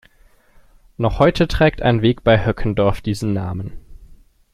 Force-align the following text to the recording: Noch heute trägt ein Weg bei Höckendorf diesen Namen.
Noch 0.97 1.19
heute 1.19 1.47
trägt 1.47 1.83
ein 1.83 2.01
Weg 2.01 2.23
bei 2.23 2.43
Höckendorf 2.43 3.01
diesen 3.01 3.33
Namen. 3.33 3.73